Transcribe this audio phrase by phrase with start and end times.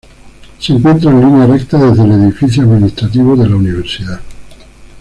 [0.57, 4.19] Se encuentra en línea recta desde el edificio administrativo de la universidad.